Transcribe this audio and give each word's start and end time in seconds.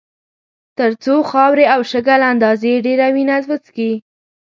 تر 0.77 0.91
څو 1.03 1.15
خاورې 1.29 1.65
او 1.73 1.81
شګه 1.91 2.15
له 2.21 2.27
اندازې 2.33 2.83
ډېره 2.85 3.07
وینه 3.15 3.35
وڅښي. 3.47 3.91